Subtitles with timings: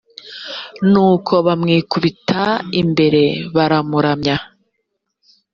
[0.91, 2.41] nuko bamwikubita
[2.81, 3.23] imbere
[3.55, 4.35] baramuramya